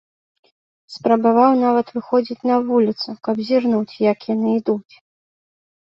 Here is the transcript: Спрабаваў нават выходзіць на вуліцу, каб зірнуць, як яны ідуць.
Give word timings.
Спрабаваў 0.93 1.51
нават 1.65 1.93
выходзіць 1.99 2.39
на 2.55 2.59
вуліцу, 2.73 3.07
каб 3.29 3.35
зірнуць, 3.51 3.99
як 4.11 4.17
яны 4.35 4.49
ідуць. 4.61 4.93